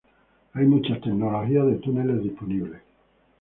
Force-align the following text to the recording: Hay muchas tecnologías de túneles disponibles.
Hay 0.55 0.65
muchas 0.65 0.99
tecnologías 0.99 1.63
de 1.67 1.75
túneles 1.75 2.23
disponibles. 2.23 2.81